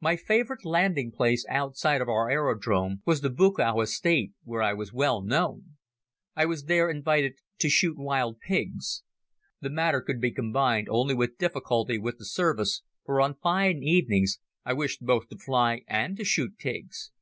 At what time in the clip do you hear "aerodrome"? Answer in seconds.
2.28-3.02